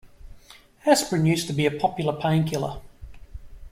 [0.83, 2.81] Asprin used to be a popular painkiller